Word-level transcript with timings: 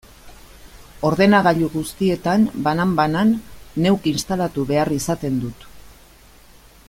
Ordenagailu 1.09 1.67
guztietan, 1.73 2.47
banan-banan, 2.67 3.35
neuk 3.85 4.09
instalatu 4.13 4.67
behar 4.73 4.95
izaten 4.99 5.39
dut. 5.45 5.69